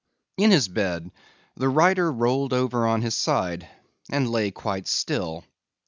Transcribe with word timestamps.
In 0.37 0.49
his 0.49 0.67
bed 0.67 1.11
the 1.57 1.69
writer 1.69 2.11
rolled 2.11 2.53
over 2.53 2.87
on 2.87 3.03
his 3.03 3.13
side 3.15 3.69
and 4.09 4.27
lay 4.31 4.49
quite 4.49 4.87
still. 4.87 5.43